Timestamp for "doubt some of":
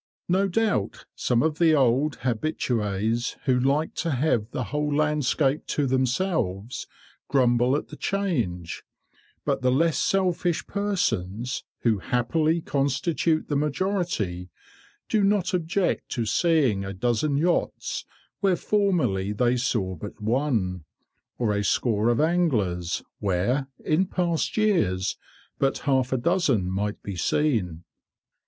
0.47-1.59